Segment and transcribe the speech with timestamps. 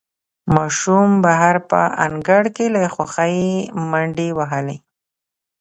[0.55, 3.39] ماشوم بهر په انګړ کې له خوښۍ
[3.91, 4.77] منډې وهلې